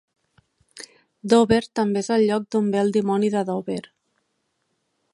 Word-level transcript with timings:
Dover 1.33 1.59
també 1.81 2.03
és 2.05 2.11
el 2.17 2.25
lloc 2.31 2.49
d'on 2.57 2.73
ve 2.77 2.83
el 2.87 2.93
Dimoni 2.99 3.33
de 3.39 3.45
Dover. 3.53 3.81